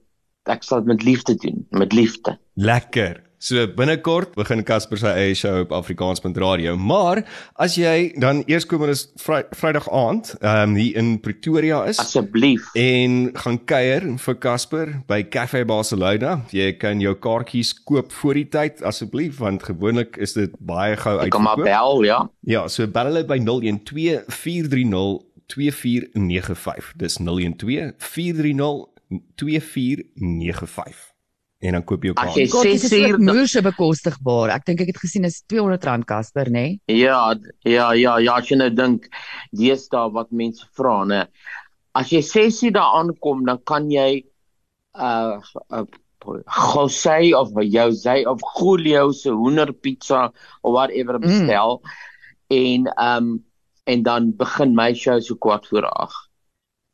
[0.49, 2.39] ek sal dit met liefde doen, met liefde.
[2.55, 3.19] Lekker.
[3.39, 6.73] So binnekort begin Casper sy eie show op Afrikaans.radio.
[6.75, 7.21] Maar
[7.63, 12.01] as jy dan eers kom is vry, Vrydag aand, ehm um, hier in Pretoria is.
[12.03, 12.67] Asseblief.
[12.75, 16.41] En gaan kuier vir Casper by Cafe Barcelona.
[16.51, 21.19] Jy kan jou kaartjies koop voor die tyd asseblief want gewoonlik is dit baie gou
[21.21, 21.31] uit.
[21.31, 22.25] Kom maar bel, ja.
[22.43, 26.91] Ja, so bel hulle by 012 430 2495.
[26.99, 28.91] Dis 012 430
[29.39, 31.18] 2495
[31.59, 32.37] en dan koop jy ook kaart.
[32.39, 34.55] Dit is vir moeë bekostigbaar.
[34.55, 36.65] Ek dink ek het gesien is R200 Casper, nê?
[36.87, 36.99] Nee?
[37.01, 37.35] Ja,
[37.67, 39.09] ja, ja, ja, as jy nou dink
[39.93, 41.25] daar wat mense vra, nê.
[41.99, 44.23] As jy sessie daar aankom, dan kan jy
[44.99, 45.41] uh,
[45.75, 45.87] uh
[46.29, 50.27] Jose of jou sy of Julio se hoenderpizza
[50.63, 51.25] of whatever mm.
[51.25, 52.57] bestel mm.
[52.59, 53.29] en um
[53.89, 56.29] en dan begin my show so kwart voor 8.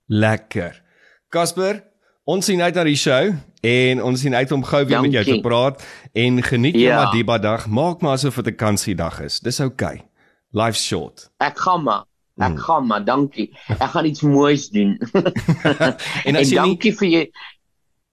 [0.07, 0.83] Lekker.
[1.29, 1.83] Casper,
[2.25, 3.35] Ons sien uit na die show
[3.69, 5.11] en ons sien uit om gou weer Dankie.
[5.11, 5.83] met jou te praat
[6.17, 7.03] en geniet jou ja.
[7.05, 7.67] Madiba dag.
[7.69, 9.41] Maak maar asof dit 'n kansiedag is.
[9.41, 10.01] Dis oukei.
[10.01, 10.09] Okay.
[10.51, 11.31] Life's short.
[11.39, 12.05] Ek gaan maar.
[12.37, 12.57] Ek hmm.
[12.57, 13.05] gaan maar.
[13.05, 13.51] Dankie.
[13.69, 14.99] Ek gaan iets moois doen.
[16.27, 16.99] en, en dankie nie...
[16.99, 17.31] vir jy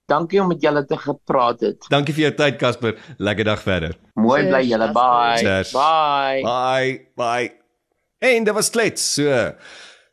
[0.06, 1.86] Dankie om met julle te gepraat het.
[1.88, 2.98] Dankie vir jou tyd Casper.
[3.16, 3.96] Lekker dag verder.
[4.14, 4.90] Mooi bly julle.
[4.92, 5.38] Bye.
[5.38, 5.72] Cheers.
[5.72, 6.42] Bye.
[6.44, 7.06] Bye.
[7.16, 7.52] Bye.
[8.18, 9.14] En dit was klets.
[9.14, 9.54] So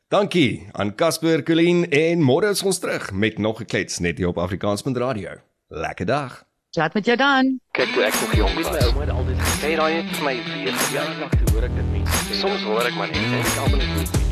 [0.09, 4.27] Dankie aan Casper Colleen en môre is ons terug met nog 'n klets net hier
[4.27, 5.29] op Afrikaans.radio.
[5.67, 6.45] Lekker dag.
[6.71, 7.59] Chat met jou dan.
[7.71, 10.35] Kyk hoe ek nog jong is, my ouma het altyd gesê daai het vir my
[10.41, 12.33] vir jaar lank hoor ek dit mense.
[12.33, 14.28] Soms hoor ek maar net en ek almal is nie.